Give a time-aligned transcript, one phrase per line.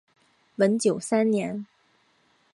[0.55, 1.67] 文久三年。